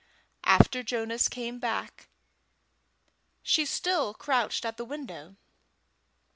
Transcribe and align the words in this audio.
After 0.45 0.81
Jonas 0.81 1.27
came 1.27 1.59
back 1.59 2.09
she 3.43 3.65
still 3.67 4.15
crouched 4.15 4.65
at 4.65 4.77
the 4.77 4.83
window. 4.83 5.35